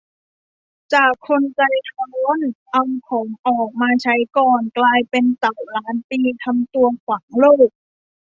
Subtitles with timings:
[0.93, 2.39] จากคนใจร้อน
[2.71, 7.69] เอาของออกมาใช้ก่อน กลายเป็นเต่าล้านปี ทำตัวขวางโลก